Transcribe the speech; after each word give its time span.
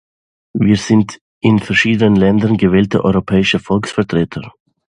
Wir 0.57 0.77
sind 0.77 1.19
in 1.41 1.59
verschiedenen 1.59 2.15
Ländern 2.15 2.57
gewählte 2.57 3.05
europäische 3.05 3.59
Volksvertreter. 3.59 4.51